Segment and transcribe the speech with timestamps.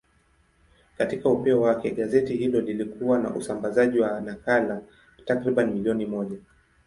[0.97, 4.81] Katika upeo wake, gazeti hilo lilikuwa na usambazaji wa nakala
[5.25, 6.37] takriban milioni moja.